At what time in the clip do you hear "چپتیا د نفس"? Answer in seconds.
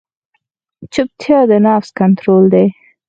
0.93-1.89